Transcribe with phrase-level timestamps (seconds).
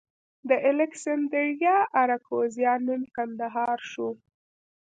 [0.49, 4.09] د الکسندریه اراکوزیا نوم کندهار شو